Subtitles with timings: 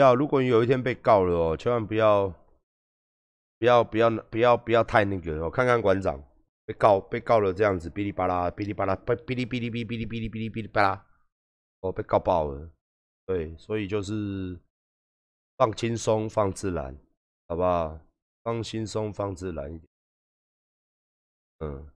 [0.00, 2.28] 要，如果你有一天被告了哦，千万不要，
[3.58, 5.50] 不要，不要，不要，不要太那个哦。
[5.50, 6.22] 看看馆长
[6.64, 11.06] 被告，被告了这样子，哔哩吧啦，哔哩吧啦，哔哔哩哔哩哔哔哩哔哩哔哩哔哩吧啦，
[11.80, 12.70] 哦，被告爆了。
[13.26, 14.58] 对，所以就是
[15.56, 16.96] 放轻松，放自然，
[17.46, 18.00] 好不好？
[18.42, 19.88] 放轻松，放自然一点。
[21.60, 21.88] 嗯。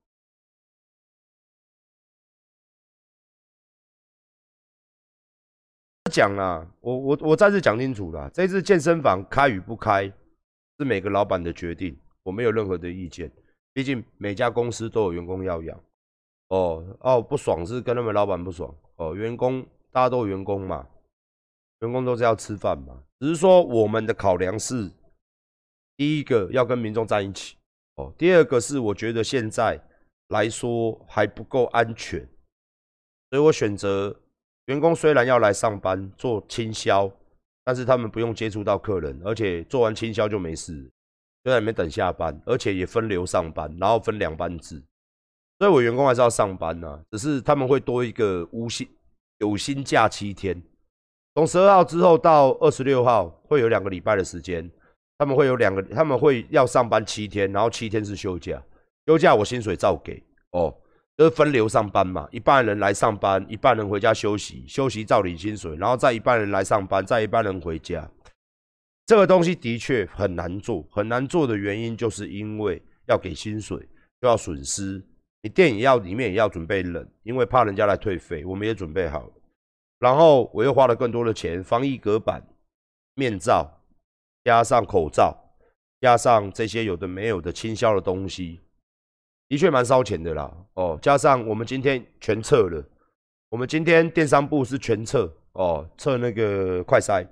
[6.11, 10.05] 讲啦，我我我再次讲清楚了，这次健身房开与不开
[10.79, 13.33] 是每个老板的决定，我没有任何的意见。
[13.73, 15.81] 毕竟每家公司都有员工要养。
[16.49, 18.73] 哦哦，不爽是跟他们老板不爽。
[18.97, 20.87] 哦，员工大家都有员工嘛，
[21.81, 23.03] 员工都是要吃饭嘛。
[23.19, 24.93] 只是说我们的考量是，
[25.97, 27.57] 第一个要跟民众在一起。
[27.97, 29.81] 哦，第二个是我觉得现在
[30.29, 32.21] 来说还不够安全，
[33.31, 34.21] 所以我选择。
[34.67, 37.11] 员工虽然要来上班做清销，
[37.65, 40.83] 但是他们不用接触到客人，而且做完清销就没事，
[41.43, 44.83] 就在里面等下班，而且也分流上班，然后分两班制。
[45.59, 48.89] 所以我员工还是要上班呐，只是他们会多一个无薪
[49.39, 50.63] 有薪假七天，
[51.35, 54.71] 从十二号之后到二十六号会有两个礼拜的时间，
[55.19, 58.63] 他们会有两个，他们会要上班七天，然后七天是休假，
[59.07, 60.75] 休假我薪水照给哦。
[61.17, 68.11] 就是分流上班嘛，一半人来上班，一半人回家休息，休息照领薪水，然后再一半人来上班，再一半人回家。
[69.07, 73.79] 这个东西的确很难做，很难做的原因就是因为要给薪水，
[74.21, 75.01] 就要损失。
[75.43, 79.33] 你店也要里面也要准备人，因为怕人家来退费，我们也准备好了。
[80.01, 82.43] 然后我又花了更多的钱，防疫隔板、
[83.15, 83.71] 面罩，
[84.43, 85.37] 加上口罩，
[86.01, 88.61] 加上这些有的没有的倾销的东西。
[89.55, 92.85] 的确蛮烧钱的啦，哦，加上我们今天全撤了，
[93.51, 97.25] 我们今天电商部是全撤哦，撤那个快筛，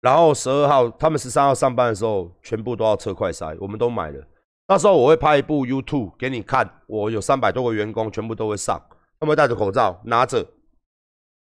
[0.00, 4.20] 然后十二号他们十三号上班的时候，全部都要测快筛，我们都买了。
[4.66, 8.76] 到时候我会拍一部 YouTube 给你看，我有三百多个员工，全部都会上，
[9.20, 10.44] 他们戴着口罩，拿着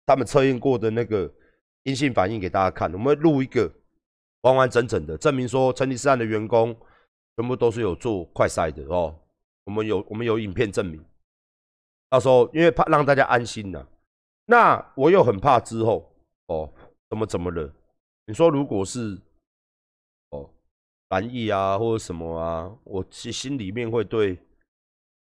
[0.05, 1.33] 他们测验过的那个
[1.85, 3.73] 阴性反应给大家看，我们会录一个
[4.43, 6.77] 完完整整的，证明说成吉思汗的员工
[7.39, 9.19] 全部都是有做快筛的哦。
[9.67, 11.05] 我们有我们有影片证明，
[12.09, 13.87] 到时候因为怕让大家安心呐，
[14.47, 16.11] 那我又很怕之后
[16.47, 16.73] 哦
[17.11, 17.71] 怎么怎么了？
[18.27, 19.21] 你说如果是
[20.31, 20.49] 哦
[21.09, 24.39] 反意啊或者什么啊，我心心里面会对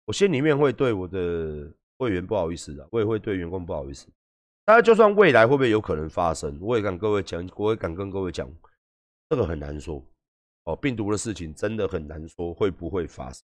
[0.06, 1.68] 我心里面会对我的
[1.98, 4.08] 会员不好意思的，我也会对员工不好意思。
[4.64, 8.48] 大家就算未来会不会有可能发生，我也敢各位讲，我也敢跟各位讲，
[9.30, 10.04] 这个很难说
[10.66, 13.44] 哦，病毒的事情真的很难说会不会发生。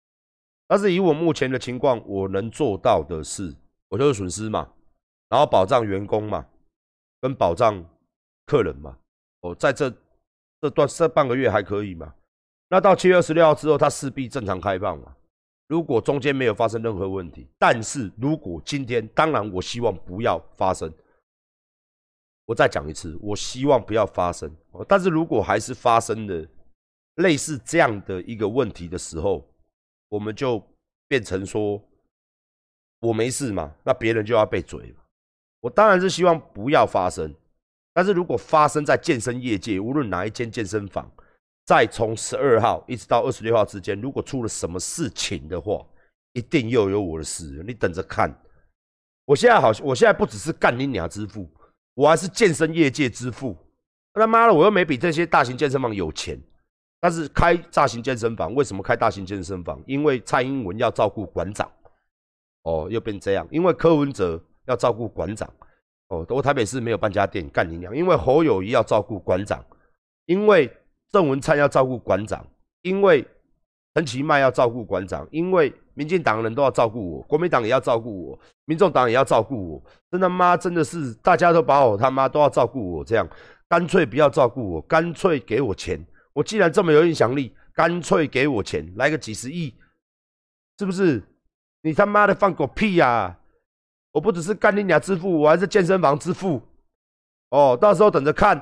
[0.70, 3.52] 但是以我目前的情况，我能做到的是，
[3.88, 4.72] 我就是损失嘛，
[5.28, 6.46] 然后保障员工嘛，
[7.20, 7.84] 跟保障
[8.46, 8.96] 客人嘛。
[9.40, 9.92] 哦，在这
[10.60, 12.14] 这段这半个月还可以嘛？
[12.68, 15.16] 那到七月二十六号之后，它势必正常开放嘛。
[15.66, 20.94] 如果中间没有发生任何问题，但是如果今天，当然我希望不要发生。
[22.46, 24.48] 我再讲一次，我希望不要发生。
[24.86, 26.46] 但是如果还是发生了
[27.16, 29.49] 类似这样的一个问题的时候，
[30.10, 30.62] 我们就
[31.08, 31.82] 变成说，
[33.00, 35.02] 我没事嘛，那别人就要被嘴嘛。
[35.60, 37.34] 我当然是希望不要发生，
[37.94, 41.10] 但是如果发生在健身业界，无论哪一间健身房，
[41.64, 45.86] 在从十二号一直到二十六号之间，如果出了什么事情的话，
[46.32, 48.34] 一定又有我的事，你等着看。
[49.26, 51.48] 我现在好，我现在不只是干你娘之父，
[51.94, 53.56] 我还是健身业界之父。
[54.12, 56.36] 他妈的，我又没比这些大型健身房有钱。
[57.00, 59.82] 但是开大型健身房，为什么开大型健身房？
[59.86, 61.66] 因为蔡英文要照顾馆长，
[62.64, 63.48] 哦，又变这样。
[63.50, 65.50] 因为柯文哲要照顾馆长，
[66.08, 67.96] 哦，我台北市没有半家店干你娘。
[67.96, 69.64] 因为侯友谊要照顾馆长，
[70.26, 70.70] 因为
[71.10, 72.46] 郑文灿要照顾馆长，
[72.82, 73.26] 因为
[73.94, 79.82] 陈其迈要照顾馆长，因为民进党人都要照顾我，国民党也要照顾我，民众党也要照顾我。
[80.10, 83.26] 真的妈，真的是大家都把我他妈都要照顾我，这样
[83.70, 85.98] 干脆不要照顾我，干脆给我钱。
[86.40, 89.74] 我既然这么有影响力，干脆给我钱，来个几十亿，
[90.78, 91.22] 是不是？
[91.82, 93.38] 你他妈的放狗屁呀！
[94.12, 96.62] 我不只是干你俩支付，我还是健身房支付。
[97.50, 98.60] 哦，到时候等着看。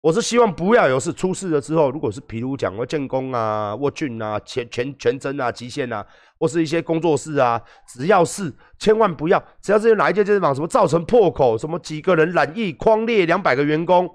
[0.00, 6.04] 我是希望不要有事，出事了之后，如果是譬如讲我建工啊、沃俊啊、全全全真啊、极限啊，
[6.40, 14.12] 或是一些工作室啊，只要是千万不要，只要是哪一间健身房什么造成破口，什么几个人染疫、框列两百个员工。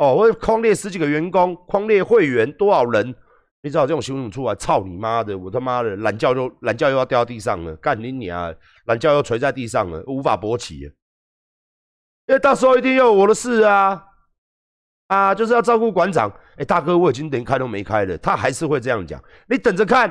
[0.00, 3.14] 哦，我框列十几个员工，框列会员多少人？
[3.60, 5.36] 你知道这种形容出来，操你妈的！
[5.36, 8.54] 我他妈的懒觉又懒觉又要掉到地上了，干你娘！
[8.86, 10.90] 懒觉又垂在地上了，无法勃起。
[12.26, 14.02] 因为到时候一定有我的事啊！
[15.08, 16.32] 啊，就是要照顾馆长。
[16.56, 19.22] 哎，大哥，我已经连开都没开了，他还是会这样讲。
[19.50, 20.10] 你等着看，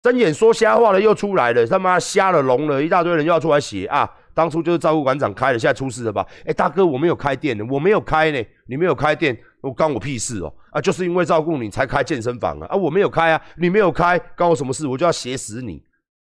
[0.00, 4.08] 睁眼说瞎话了又出来了，他妈瞎了聋了，一大堆人又要出来写啊。
[4.38, 6.24] 当初就是照顾馆长开的，现在出事了吧？
[6.46, 10.54] 哎，大哥，我没有开店呢，我没有开呢，你没有开店，我关我屁事哦！
[10.70, 12.68] 啊，就是因为照顾你才开健身房啊！
[12.68, 14.86] 啊，我没有开啊，你没有开，关我什么事？
[14.86, 15.84] 我就要写死你！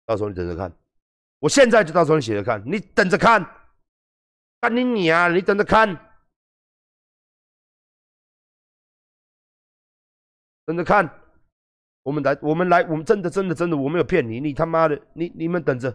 [0.06, 0.72] 到时候你等着看，
[1.40, 3.46] 我现在就到时候你写着看，你等着看，
[4.62, 5.28] 干你你啊！
[5.28, 5.94] 你等着看，
[10.66, 11.10] 等着看，
[12.04, 15.94] 我们来，我们来，我们真的真的真的，我没有骗你，你他妈的，你你们等着。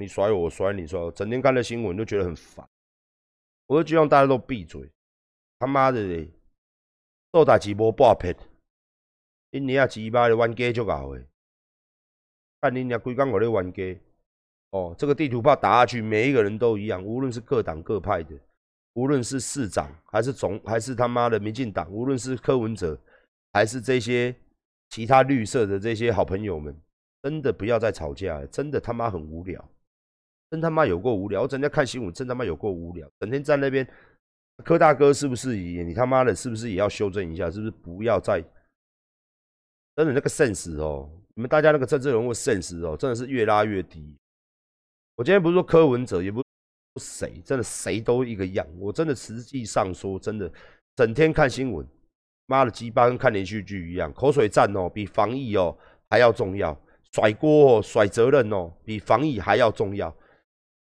[0.00, 2.66] 你甩我，我甩你，甩我，整天看了新闻都觉得很烦。
[3.66, 4.90] 我就希望大家都闭嘴。
[5.58, 6.28] 他妈的，
[7.32, 8.34] 做大直播爆片，
[9.50, 11.22] 印尼啊鸡巴的玩家就搞的，
[12.60, 14.00] 看你俩规工我咧玩家。
[14.70, 18.38] 哦，这个地图炮打下去，每一个人都一样，无论是各党各派的，
[18.92, 22.98] 无论是市长还是总还是他妈的民进党，无论是柯文哲
[23.52, 24.34] 还是这些
[24.90, 26.78] 其他绿色的这些好朋友们，
[27.22, 29.68] 真的不要再吵架了，真的他妈很无聊。
[30.50, 31.42] 真他妈有够无聊！
[31.42, 33.06] 我整天看新闻，真他妈有够无聊。
[33.20, 33.86] 整天在那边，
[34.64, 35.82] 柯大哥是不是也？
[35.82, 37.50] 你他妈的，是不是也要修正一下？
[37.50, 38.40] 是不是不要再
[39.94, 41.10] 真的那个 sense 哦？
[41.34, 44.16] 你们大家那个政治人物 sense 哦，真的是越拉越低。
[45.16, 46.42] 我今天不是说柯文哲，也不
[46.98, 48.66] 谁，真的谁都一个样。
[48.78, 50.50] 我真的实际上说，真的
[50.96, 51.86] 整天看新闻，
[52.46, 55.76] 妈的鸡巴跟看连续剧一样，口水战哦，比防疫哦
[56.08, 56.74] 还要重要，
[57.12, 60.16] 甩锅哦，甩责任哦，比防疫还要重要。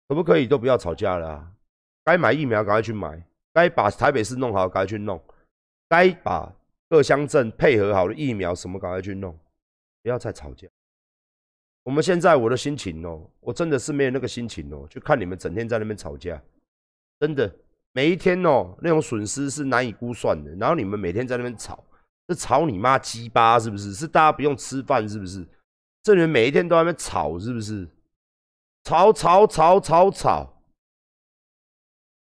[0.09, 1.53] 可不可以都不要吵架了？
[2.05, 5.23] 该买疫苗赶快去买，该把台北市弄好赶快去弄，
[5.89, 6.55] 该把
[6.91, 9.39] 各乡镇配合好的疫苗什么赶快去弄，
[10.03, 10.69] 不要再吵架。
[11.83, 16.43] 我们现在我的心情哦，我真的是没有那个心情哦，就看你们整天在那边吵架，
[17.21, 17.55] 真的
[17.93, 20.55] 每一天哦，那种损失是难以估算的。
[20.57, 21.85] 然后你们每天在那边吵，
[22.29, 23.93] 是吵你妈鸡巴是不是？
[23.93, 25.47] 是大家不用吃饭是不是？
[26.03, 27.89] 这里面每一天都在那边吵是不是？
[28.85, 30.63] 吵吵吵吵吵！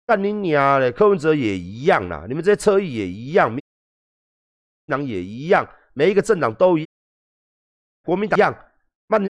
[0.07, 0.93] 干你娘嘞！
[0.93, 3.61] 柯文哲也一样啦，你们这些车也一样，民
[4.87, 6.87] 党也一样，每一个政党都一，
[8.05, 8.57] 国民党一样。
[9.09, 9.29] 那你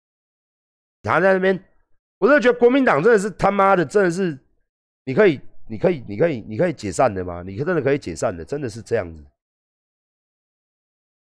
[1.02, 1.58] 他在那边，
[2.18, 4.38] 我真的觉得国民党真的是他妈的，真的是，
[5.04, 7.42] 你可以，你可以，你可以，你可以解散的吗？
[7.42, 9.24] 你真的可以解散的，真的是这样子。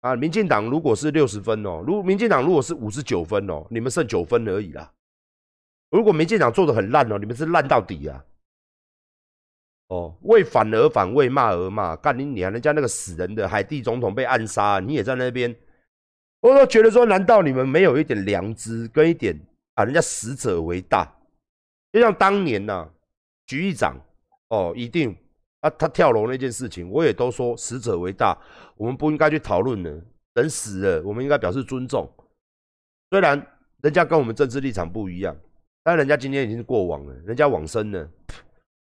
[0.01, 4.93] 啊，民进党如果是六十分哦，如民进党如果是五十九分哦，你们剩九分而已啦。
[5.89, 8.25] 如果民进党做的很烂哦，你们是烂到底啊！
[9.87, 12.51] 哦，为反而反，为骂而骂，干你娘！
[12.51, 15.55] 人家那个死人的海地总统被暗杀，你也在那边，
[16.41, 19.39] 我都觉得说，难道你们没有一点良知跟一点
[19.75, 19.85] 啊？
[19.85, 21.09] 人家死者为大，
[21.93, 22.89] 就像当年呐，
[23.45, 23.95] 局议长
[24.49, 25.15] 哦，一定
[25.61, 28.37] 啊，他跳楼那件事情，我也都说死者为大，
[28.75, 30.03] 我们不应该去讨论的。
[30.33, 32.07] 人死了，我们应该表示尊重，
[33.09, 33.41] 虽然
[33.81, 35.35] 人家跟我们政治立场不一样。
[35.87, 38.11] 但人家今天已经是过往了，人家往生了，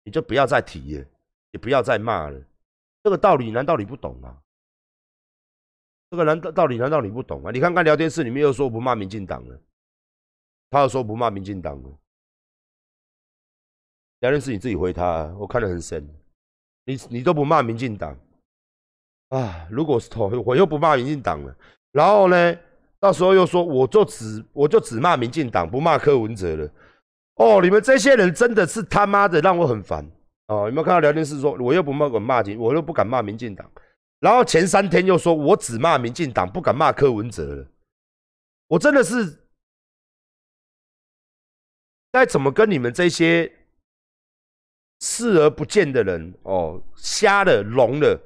[0.03, 1.05] 你就不要再提了，
[1.51, 2.41] 也不要再骂了。
[3.03, 4.35] 这个道理难道你不懂吗？
[6.09, 7.51] 这个难道道理难道你不懂吗？
[7.51, 9.55] 你看看聊天室里面又说不骂民进党了，
[10.71, 11.89] 他又说不骂民进党了。
[14.21, 16.03] 聊天室你自己回他，我看得很深。
[16.85, 18.17] 你你都不骂民进党
[19.29, 19.67] 啊？
[19.69, 21.55] 如果是我我又不骂民进党了，
[21.91, 22.57] 然后呢，
[22.99, 26.71] 到时候又说我就只我就只骂民进党，不骂柯文哲了。
[27.35, 30.09] 哦，你们这些人真的是他妈的让我很烦
[30.47, 30.67] 哦！
[30.67, 33.69] 有没有看到聊天室说，我又不骂我骂你，我又不敢骂民进党，
[34.21, 37.67] 然后前三天又说我只骂民进党，不敢骂柯文哲了。
[38.67, 39.37] 我真的是
[42.11, 43.51] 该怎么跟你们这些
[45.01, 48.17] 视而不见的人哦，瞎了、聋了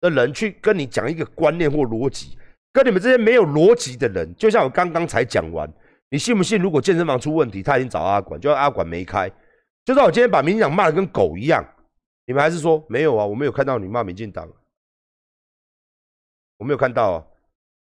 [0.00, 2.36] 的人去跟你讲一个观念或逻辑？
[2.70, 5.72] 跟你们这些没有逻辑的人，就像我刚刚才讲完。
[6.12, 6.60] 你信不信？
[6.60, 9.32] 如果健身房出问题，他已经找阿管，就阿管没开。
[9.82, 11.64] 就算我今天把民进党骂的跟狗一样，
[12.26, 13.24] 你们还是说没有啊？
[13.24, 14.46] 我没有看到你骂民进党，
[16.58, 17.24] 我没有看到啊。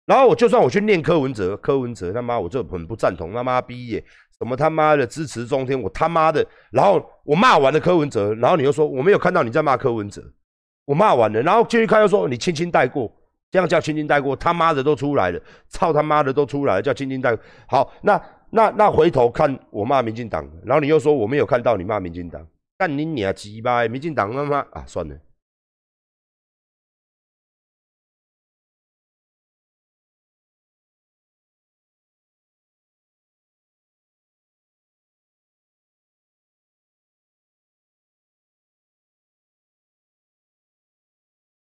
[0.04, 4.04] 然后我就算我去念柯文哲，柯文哲他妈我就很不赞同他妈逼耶
[4.38, 6.46] 什么他妈的支持中天，我他妈的。
[6.72, 10.22] 然后我骂完了柯文哲，然后你又说我没有看到你在骂柯文哲，
[10.84, 13.10] 我骂完了，然后继续看又说你轻轻带过。
[13.50, 17.44] 这样叫亲亲带过，他妈的都出来了，操他妈的都出来了，叫亲亲带过。
[17.66, 22.46] 好，那那那回头看我骂民进党，然后你又说我没有看到你骂民进党，
[22.78, 23.86] 干你娘鸡巴！
[23.88, 25.16] 民进党他妈啊，算了。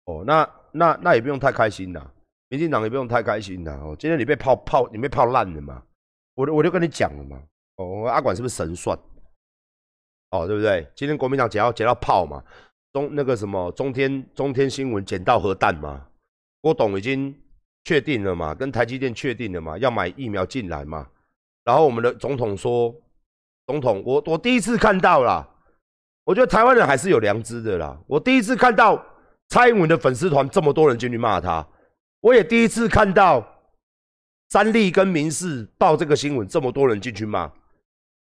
[0.04, 2.10] 哦，那那那也不用太开心啦，
[2.48, 3.72] 民进党也不用太开心啦。
[3.82, 5.82] 哦，今天你被泡泡，你被泡烂了嘛？
[6.34, 7.40] 我我就跟你讲了嘛。
[7.76, 8.98] 哦，阿管是不是神算？
[10.30, 10.86] 哦，对不对？
[10.94, 12.42] 今天国民党捡到捡到炮嘛？
[12.92, 16.06] 中那个什么中天中天新闻捡到核弹嘛？
[16.60, 17.34] 郭董已经
[17.84, 18.54] 确定了嘛？
[18.54, 19.78] 跟台积电确定了嘛？
[19.78, 21.06] 要买疫苗进来嘛？
[21.64, 22.94] 然后我们的总统说，
[23.66, 25.48] 总统，我我第一次看到啦，
[26.24, 27.98] 我觉得台湾人还是有良知的啦。
[28.06, 29.04] 我第一次看到
[29.48, 31.66] 蔡英文的粉丝团这么多人进去骂他，
[32.20, 33.46] 我也第一次看到
[34.50, 37.50] 三立跟民视报这个新闻这么多人进去骂。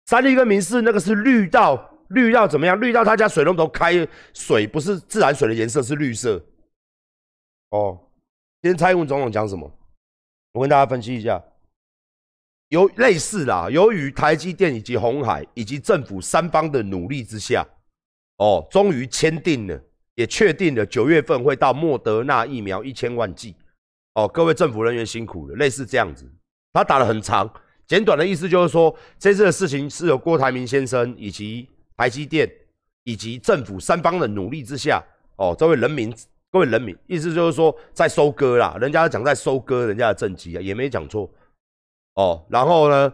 [0.06, 2.80] 三立跟民视那个是绿到绿到怎么样？
[2.80, 6.44] 绿到他家水龙头开水不是自来水的颜色是绿色。
[7.72, 8.00] 哦，
[8.62, 9.72] 今天蔡英文总统讲什么？
[10.54, 11.44] 我跟大家分析一下。
[12.70, 17.66] 由类似啦，由于台积电以及红海以及政府三方的努力之下，
[18.38, 19.80] 哦，终于签订了，
[20.16, 23.56] 也确定了九月份会到莫德纳疫苗一千万剂。
[24.16, 25.56] 哦，各位政府人员辛苦了。
[25.56, 26.26] 类似这样子，
[26.74, 27.50] 他打得很长。
[27.86, 32.50] 简短的意思就是说，这次的事情是由郭台铭先生以及台积电
[33.04, 35.04] 以及政府三方的努力之下，
[35.36, 36.12] 哦，这位人民，
[36.50, 41.30] 各位人民，意思就是说在收割啦，人家讲在收割人家的政绩啊，也没讲错，
[42.16, 43.14] 哦，然后呢，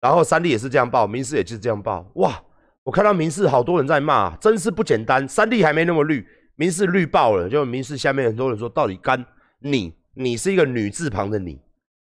[0.00, 2.42] 然后三立也是这样报，民事也是这样报，哇，
[2.82, 6.26] 我看到民事好多人在骂，真是不简单，三立还没那么绿，
[6.58, 9.24] 民事绿爆了，就民事下面很多人说，到底干
[9.60, 11.60] 你，你是一个女字旁的你，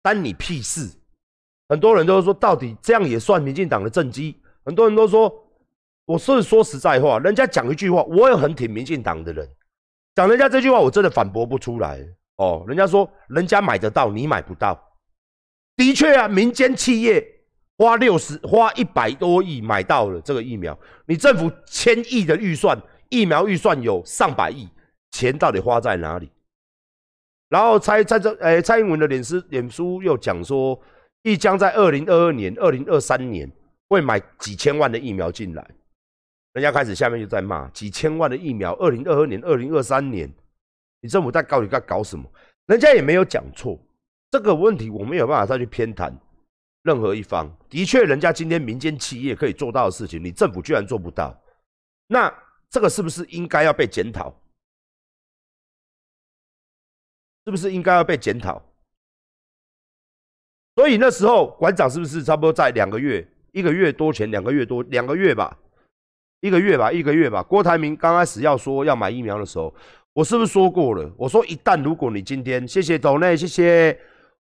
[0.03, 0.87] 干你屁事。
[1.67, 4.37] 很多人都说，到底这样也算民进党的政绩？
[4.63, 5.33] 很多人都说，
[6.05, 9.49] 我是说实在话，人家讲一句话，我也很挺民进党的人，
[10.15, 12.63] 讲人家这句话，我真的反驳不出来哦。
[12.69, 14.79] 人家说，人家买得到，你买不到，
[15.75, 17.27] 的确啊，民间企业
[17.79, 22.79] 花六十、花一百多亿买到了这个疫苗，你政府千亿的预算，
[23.15, 24.69] 疫苗预算有上百亿，
[25.13, 26.31] 钱到底花在哪里？
[27.49, 30.81] 然后蔡蔡这诶，蔡英文的脸书脸书又讲说。
[31.27, 33.51] 亦将在二零二二年、二零二三年
[33.89, 35.67] 会买几千万的疫苗进来，
[36.53, 38.75] 人家开始下面就在骂几千万的疫苗。
[38.75, 40.31] 二零二二年、二零二三年，
[41.01, 42.31] 你政府在搞你在搞什么？
[42.67, 43.81] 人家也没有讲错，
[44.31, 46.13] 这个问题我没有办法再去偏袒
[46.83, 47.51] 任何一方。
[47.71, 51.35] 的确，人家今天民间企业可以做到的事情，你政府居然做不到，
[52.07, 52.31] 那
[52.75, 54.35] 这个是不是应该要被检讨？
[57.45, 58.61] 是不是应该要被检讨？
[60.75, 65.57] 所以那时候馆长是不是差不多在两个月、一个月多前、两个月多、两个月吧，
[66.41, 67.45] 一个月吧，一个月吧。
[67.45, 69.73] 郭台铭刚开始要说要买疫苗的时候，
[70.13, 71.09] 我是不是说过了？
[71.17, 73.97] 我说一旦如果你今天，谢谢董内，谢谢。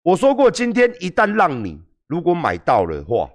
[0.03, 3.29] 我说过今天一旦让你如果买到了话，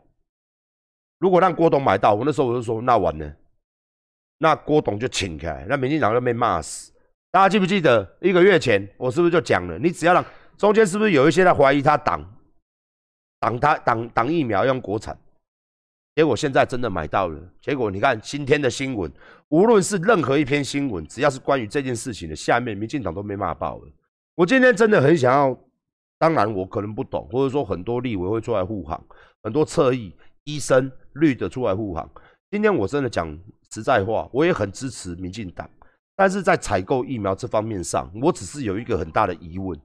[1.19, 3.37] 如果让郭董买到，我那时候我就说那完了，
[4.39, 6.93] 那郭董就请开，那民进党就被骂死。
[7.31, 9.79] 大家记不记得一个月前我是不是就讲了？
[9.79, 10.25] 你只要让
[10.57, 12.25] 中间是不是有一些在怀疑他党？
[13.39, 15.17] 挡他挡挡疫苗用国产，
[16.15, 17.39] 结果现在真的买到了。
[17.61, 19.13] 结果你看今天的新闻，
[19.49, 23.89] 无论是任何一篇新闻，只要是关于这件事情的，下面民进党都被骂爆了。
[24.35, 25.57] 我今天真的很想要，
[26.19, 29.03] 当然我可能不懂，或者说很多立委会出来护航，
[29.43, 32.11] 很多侧翼医生绿的出来护航。
[32.51, 33.39] 今天我真的讲
[33.71, 35.69] 实在话，我也很支持民进党，
[36.15, 39.79] 但是在采购疫苗这方面上，我只是有一个很大的疑问。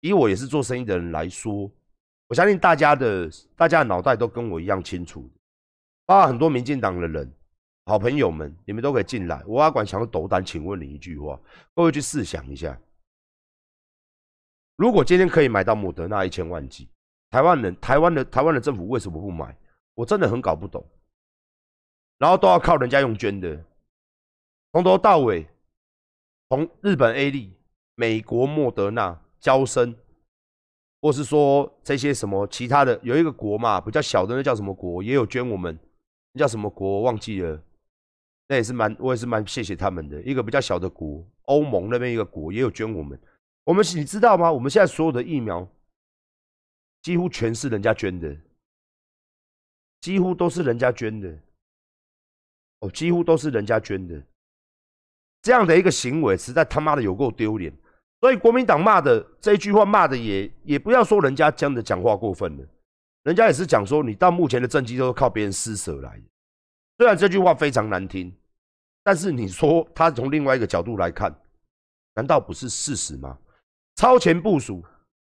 [0.00, 1.70] 以我也是做生意的人来说。
[2.28, 5.28] 我相信大家的大家的脑袋都跟我一样清楚，
[6.06, 7.30] 包括很多民进党的人、
[7.86, 9.42] 好朋友们，你们都可以进来。
[9.46, 11.38] 我阿管想要斗胆，请问你一句话，
[11.74, 12.78] 各位去试想一下：
[14.76, 16.88] 如果今天可以买到莫德纳一千万剂，
[17.30, 19.54] 台湾人、台湾的台湾的政府为什么不买？
[19.94, 20.86] 我真的很搞不懂。
[22.20, 23.64] 然后都要靠人家用捐的，
[24.72, 25.48] 从头到尾，
[26.48, 27.52] 从日本 A 利、
[27.96, 29.96] 美国莫德纳、交生。
[31.02, 35.78] 或是说这些什么其他的，有一个国嘛，比较小的那叫什么国，也有捐我们，
[36.32, 37.58] 那叫什么国忘记了，
[38.48, 40.20] 那也是蛮，我也是蛮谢谢他们的。
[40.20, 43.18] 一个比较小的国，欧盟那边一个国也有捐我们。
[43.64, 44.52] 我们你知道吗？
[44.52, 45.66] 我们现在所有的疫苗
[47.00, 48.36] 几乎全是人家捐的，
[50.02, 51.34] 几乎都是人家捐的，
[52.80, 54.22] 哦，几乎都是人家捐的。
[55.42, 57.72] 这样的一个行为，实在他妈的有够丢脸。
[58.20, 62.66] 所以国民党骂的这一句话骂的也也不要说人家这样的讲话过分了，
[63.22, 66.22] 人家也是讲说你到目前的政绩都是靠别人施舍来的。
[66.98, 68.30] 虽然这句话非常难听，
[69.02, 71.34] 但是你说他从另外一个角度来看，
[72.14, 73.38] 难道不是事实吗？
[73.96, 74.84] 超前部署、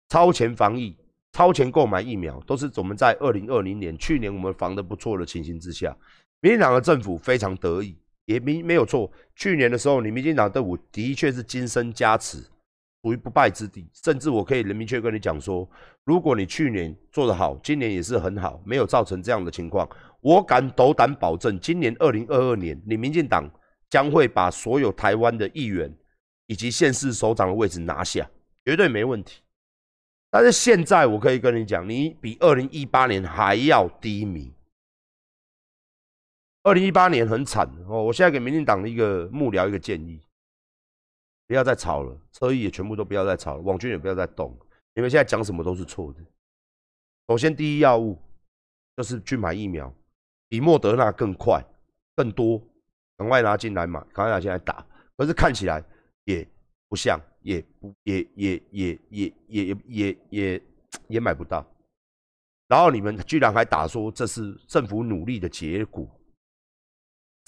[0.08, 0.96] 超前防疫、
[1.32, 5.96] 超前购买疫苗，都是我们在二零二零年去年我们防的不错的情形之下，
[6.42, 9.10] 民进党的政府非常得意，也没没有错。
[9.36, 12.38] 去年的时候，你民进党政府的确是金身加持，
[13.00, 13.88] 处于不败之地。
[14.04, 15.68] 甚至我可以明确跟你讲说，
[16.04, 19.88] 如果你去年做得好，今年也是很好，没有造成这样的情况。
[20.20, 23.48] 我敢斗胆保证，今年二零二二年，你民进党
[23.88, 25.92] 将会把所有台湾的议员
[26.48, 28.28] 以及县市首长的位置拿下，
[28.64, 29.42] 绝对没问题。
[30.28, 34.52] 但是现在我可以跟你讲，你比二零一八年还要低迷。
[36.62, 40.20] 二零一八年很惨哦，我现在给民进党的一个幕僚一个建议，
[41.46, 44.56] 不要再吵了，车议也全部都不要再吵了，网军也不要再动，
[44.94, 46.20] 你们现在讲什么都是错的。
[47.28, 48.18] 首先，第一要务
[48.96, 49.92] 就是去买疫苗，
[50.48, 51.64] 比莫德纳更快、
[52.14, 52.62] 更多，
[53.16, 54.86] 赶快拿进来买，赶快拿进来打。
[55.16, 55.84] 可是看起来
[56.24, 56.46] 也
[56.88, 57.20] 不像。
[57.44, 60.62] 也不也也也也也也也也
[61.08, 61.66] 也买不到，
[62.68, 66.08] 然后你们居然还打说这是政府努力的结果，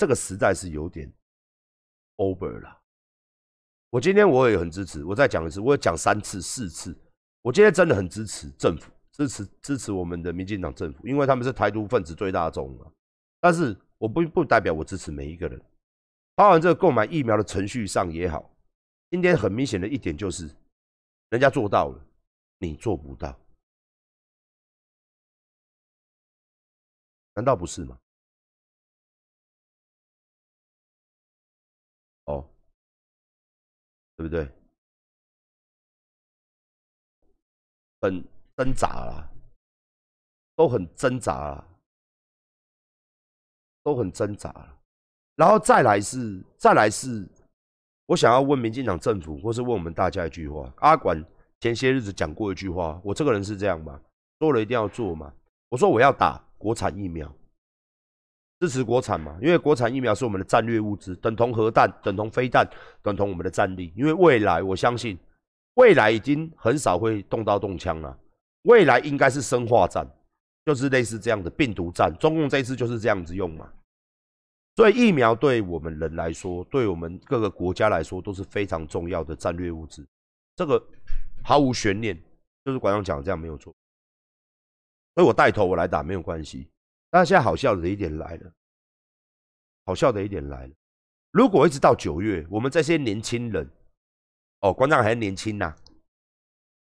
[0.05, 1.11] 这个实在是有点
[2.17, 2.83] over 了。
[3.89, 6.95] 我今天我也很支持，我再讲一次，我讲三次四次，
[7.41, 12.93] 我今天真的很支持政府，支持支持我们的民进党政府，因为他们是台独分子最大宗啊。
[13.41, 15.59] 但是我不不代表我支持每一个人，
[16.35, 18.55] 包含这个购买疫苗的程序上也好。
[19.09, 20.51] 今天很明显的一点就是，
[21.31, 22.07] 人家做到了，
[22.59, 23.35] 你做不到，
[27.37, 27.99] 难道不是吗？
[34.29, 34.51] 对不对？
[38.01, 38.25] 很
[38.57, 39.31] 挣扎了，
[40.57, 41.67] 都很挣扎了，
[43.83, 44.79] 都很挣扎了，
[45.37, 47.29] 然后再来是，再来是。
[48.07, 51.23] 我想要问民进党政府，或是问我们大家一句话：阿管
[51.61, 54.01] 前些日子讲过一句话，我这个人是这样吗？
[54.39, 55.35] 做了一定要做吗？
[55.69, 57.31] 我说我要打国产疫苗，
[58.61, 62.67] 支持国产嘛，因为国产疫苗是我们的战略物资，等同核弹，等同飞弹，
[63.03, 63.93] 等同我们的战力。
[63.97, 65.19] 因为未来我相信，
[65.75, 68.19] 未来已经很少会动刀动枪了，
[68.63, 70.07] 未来应该是生化战，
[70.65, 72.15] 就是类似这样的病毒战。
[72.19, 73.71] 中共这一次就是这样子用嘛。
[74.77, 80.07] 所以疫苗对我们人来说，对我们各个国家来说都是非常重要的战略物资，
[80.57, 80.83] 这个
[81.43, 82.19] 毫无悬念，
[82.65, 83.73] 就是馆长讲的这样没有错。
[85.15, 86.67] 所以我带头我来打没有关系。
[87.15, 88.53] 但是现在好笑的一点来了，
[89.87, 90.73] 好笑的一点来了。
[91.31, 93.71] 如果一直到九月，我们这些年轻人，
[94.63, 95.73] 哦，馆长还年轻呐，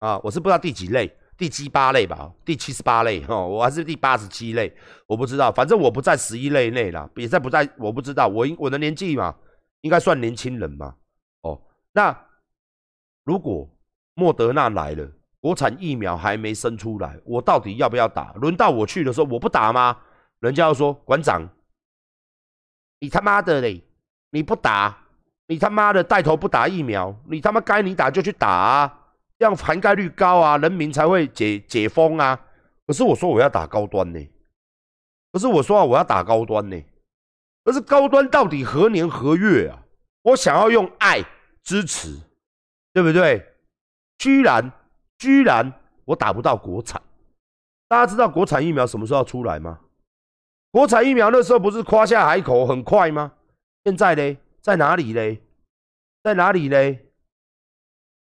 [0.00, 1.16] 啊，我是不知道第几类。
[1.36, 9.36] 第七八类吧，第七十八类哈，我还是第八十七类，我不知道，反正我不在十一类内啦，也在不在，我不知道，我应我的年纪嘛，
[9.82, 10.96] 应该算年轻人嘛，
[11.42, 12.26] 哦，那
[13.22, 13.68] 如果
[14.14, 18.32] 莫德纳来了，国产疫苗还没生出来，我到底要不要打？
[18.34, 20.00] 轮到我去的时候，我不打吗？
[20.44, 21.48] 人家要说馆长，
[23.00, 23.82] 你他妈的嘞，
[24.30, 24.94] 你不打，
[25.46, 29.00] 你他妈的带头不打疫苗，你他妈该你打就去打啊！
[29.38, 32.38] 这样涵盖率高啊，人民才会解解封啊。
[32.86, 34.20] 可是我说我要打高端呢，
[35.32, 36.78] 可是我说我要打高端呢，
[37.64, 39.82] 可是高端到底何年何月啊？
[40.24, 41.24] 我想要用爱
[41.62, 42.20] 支持，
[42.92, 43.54] 对不对？
[44.18, 44.70] 居然
[45.16, 45.72] 居然
[46.04, 47.00] 我打不到国产，
[47.88, 49.80] 大家知道国产疫苗什么时候要出来吗？
[50.74, 53.30] 国产疫苗那时候不是夸下海口很快吗？
[53.84, 55.40] 现在呢，在哪里嘞？
[56.20, 57.12] 在哪里嘞？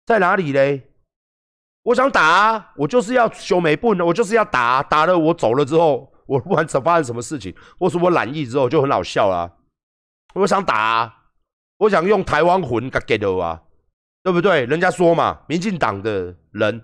[0.05, 0.83] 在哪里嘞？
[1.81, 9.51] 我想打，啊我就是要修美不我就是要打，啊打了我走了之后，我不管发生什么事情，或是我染疫之后就很好笑啦。
[10.35, 11.23] 我想打，啊
[11.77, 13.63] 我想用台湾魂给的啊，
[14.21, 14.67] 对不对？
[14.67, 16.79] 人家说嘛，民进党的人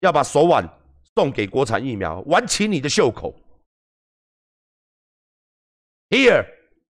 [0.00, 0.68] 要把手腕
[1.14, 3.32] 送给国产疫苗，挽起你的袖口。
[6.12, 6.44] Here,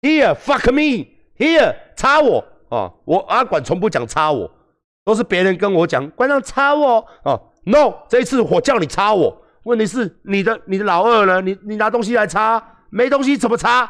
[0.02, 1.06] here, fuck me,
[1.38, 2.44] here，插我。
[2.70, 2.92] 啊！
[3.06, 4.50] 我阿管从不讲插我。
[5.06, 7.06] 都是别人跟我讲，关上插我。
[7.24, 9.46] 哦，no，这一次我叫你插我。
[9.66, 11.42] 问题是你的你的老二呢？
[11.42, 13.88] 你你拿东西来插，没东西怎么插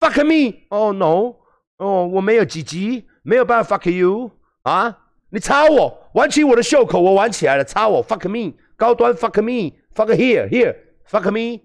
[0.00, 1.34] ？Fuck me，哦 no，
[1.76, 4.32] 哦我没有几级，没有办法 fuck you.
[4.62, 4.98] 啊！
[5.30, 8.04] 你插我，挽起我的袖口，我挽起来了，插我。
[8.04, 11.60] Fuck me，高端 fuck me，fuck here here，fuck me.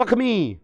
[0.00, 0.60] Fuck me。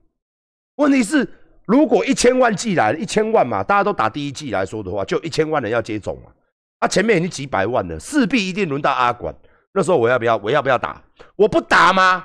[0.77, 1.29] 问题是。
[1.66, 6.31] 如果一千万剂来，一千万嘛，大家都打第一剂来说的话，就一千万人要接种嘛。
[6.79, 9.35] 啊，前面已经几百万了，势必一定轮到阿管。
[9.75, 10.37] 那时候我要不要？
[10.37, 11.03] 我要不要打？
[11.35, 12.25] 我不打吗？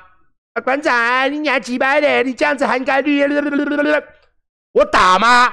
[0.54, 2.21] 啊，馆长，你还几百的？
[2.21, 3.24] 你这样子涵盖率，
[4.74, 5.52] 我打吗？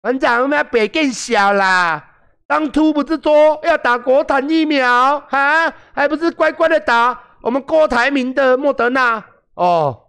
[0.00, 2.12] 馆长，我们北更小啦。
[2.46, 10.05] 当初不是说要打国产疫苗哈，还不是乖乖的打我们郭台铭的莫德纳哦。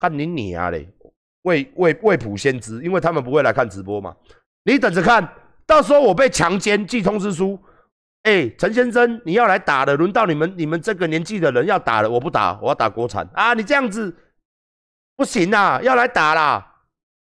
[0.00, 0.88] 看你你啊嘞，
[1.42, 4.16] 未未未卜先知，因为他们不会来看直播嘛。
[4.64, 5.32] 你等着看
[5.66, 7.58] 到时候我被强奸寄通知书，
[8.22, 13.54] 哎，陈先生你要来打了，轮到你们你们这个年纪的人要打了，我不打，我要打国产啊！
[13.54, 14.14] 你这样子
[15.16, 16.74] 不行啊，要来打啦，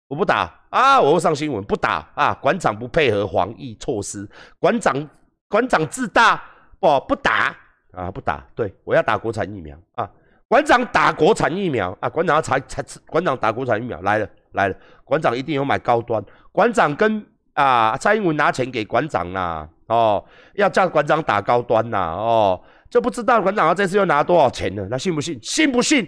[0.07, 2.33] 我不打啊，我会上新闻，不打啊！
[2.35, 4.27] 馆长不配合防疫措施，
[4.59, 5.09] 馆长
[5.47, 6.43] 馆长自大，
[6.79, 7.55] 不不打
[7.91, 10.09] 啊，不打，对我要打国产疫苗啊。
[10.53, 12.07] 馆长打国产疫苗啊！
[12.07, 16.23] 馆长要才才馆长打国产疫苗来了来了，馆长一定有买高端。
[16.51, 24.87] 馆长跟啊蔡英文拿钱给馆长啦，哦，要叫馆长打高端啦，哦，就不知道馆长这次又拿多少钱呢？
[24.91, 25.39] 那信不信？
[25.41, 26.07] 信不信？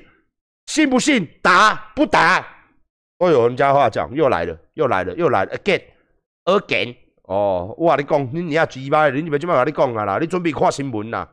[0.67, 1.27] 信不信？
[1.41, 2.45] 打不打？
[3.17, 6.95] 哦有人家话讲，又来了，又来了，又来了，again，again。
[7.23, 10.19] 哦，我跟你讲，你你也鸡巴，你咪做咩话你讲啊啦？
[10.21, 11.27] 你准备看新闻啦？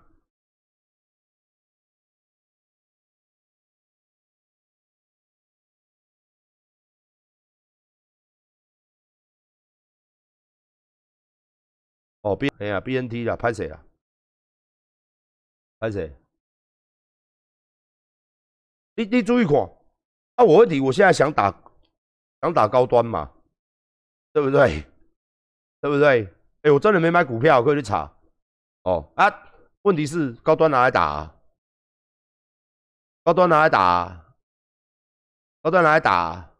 [12.22, 13.84] 哦，B 哎呀，B N T 啦，拍谁啊？
[15.78, 16.16] 拍谁？
[18.94, 19.56] 你你注意看，
[20.36, 21.52] 啊，我问题，我现在想打，
[22.40, 23.32] 想打高端嘛，
[24.32, 24.84] 对不对？
[25.80, 26.32] 对不对？
[26.62, 28.14] 哎，我真的没买股票，可以去查。
[28.82, 29.28] 哦啊，
[29.82, 31.36] 问题是高端拿来打，啊
[33.24, 34.34] 高端拿来打，啊
[35.62, 36.54] 高端拿来打，啊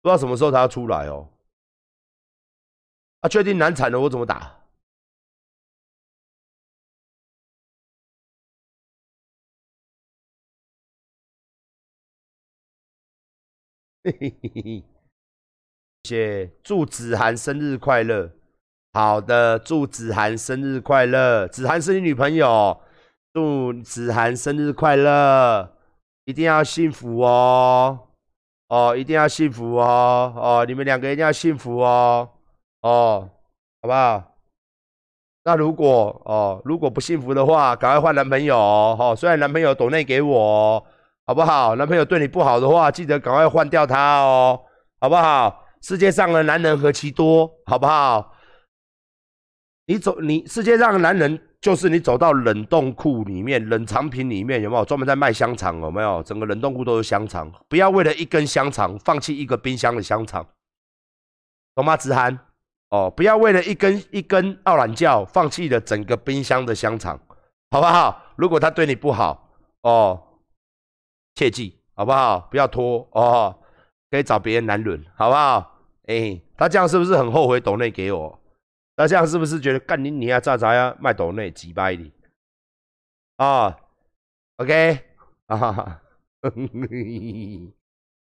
[0.00, 1.28] 不知道什么时候它要出来哦。
[3.22, 3.28] 啊！
[3.28, 4.58] 确定难产了，我怎么打？
[14.04, 14.84] 嘿嘿嘿嘿！
[16.02, 18.32] 谢祝子涵生日快乐。
[18.92, 21.46] 好的，祝子涵生日快乐。
[21.46, 22.82] 子涵是你女朋友，
[23.32, 25.78] 祝子涵生日快乐，
[26.24, 28.08] 一定要幸福哦！
[28.66, 30.34] 哦，一定要幸福哦！
[30.36, 32.28] 哦，你们两个一定要幸福哦！
[32.82, 33.30] 哦，
[33.80, 34.28] 好不好？
[35.44, 39.14] 那如果哦，如果不幸福的话，赶快换男朋友哦。
[39.16, 40.84] 虽然男朋友抖内给我，
[41.26, 41.74] 好不好？
[41.74, 44.60] 男朋友对你不好的话，记得赶快换掉他哦，
[45.00, 45.64] 好不好？
[45.80, 48.34] 世界上的男人何其多，好不好？
[49.86, 55.80] 你走，你世界上的男人就是你走到冷冻库里面、冷藏品里面，有没有专门在卖香肠？
[55.80, 56.22] 有没有？
[56.22, 60.46] 整个冷冻库都是香肠，不要为了一根香肠放弃一个冰箱的香肠，
[61.74, 61.96] 懂吗？
[61.96, 62.38] 子涵。
[62.92, 67.18] 哦，不要为了一根一根奥兰教放弃了整个冰箱的香肠，
[67.70, 68.22] 好不好？
[68.36, 69.48] 如果他对你不好，
[69.80, 70.22] 哦，
[71.34, 72.38] 切记，好不好？
[72.50, 73.58] 不要拖哦，
[74.10, 75.80] 可以找别人男人，好不好？
[76.06, 78.38] 哎，他这样是不是很后悔抖内给我？
[78.94, 82.12] 他这样是不是觉得干你你啊咋咋呀卖抖内几百里？
[83.38, 83.74] 啊
[84.58, 84.98] ，OK，
[85.46, 86.02] 啊哈哈，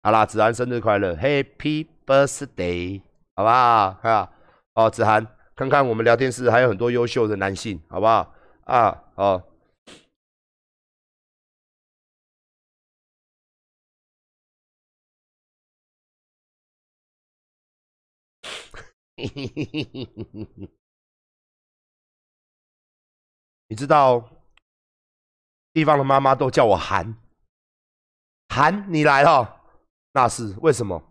[0.01, 3.04] 好啦，子安生日快乐，Happy Birthday，
[3.36, 3.93] 好不好？
[4.01, 4.32] 哈。
[4.75, 8.33] 哦，子涵，看看我们聊天室还有很多优秀的男性，好不好？
[8.65, 9.41] 啊，哦。
[23.67, 24.29] 你知道，
[25.71, 27.15] 地方的妈妈都叫我涵，
[28.49, 29.61] 涵，你来了，
[30.11, 31.01] 那是为什么？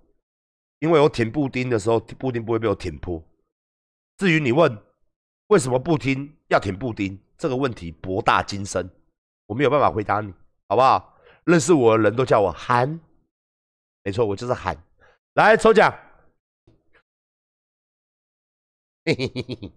[0.81, 3.25] 因为我舔布丁的时候，布丁不会被我舔破。
[4.17, 4.83] 至于你问
[5.49, 8.91] 为什么不听要舔布丁这个问题博大精深，
[9.47, 10.33] 我没有办法回答你，
[10.69, 11.19] 好不好？
[11.45, 13.01] 认识我的人都叫我韩，
[14.03, 14.77] 没错，我就是韩。
[15.35, 15.93] 来抽奖，
[19.05, 19.73] 嘿嘿嘿嘿，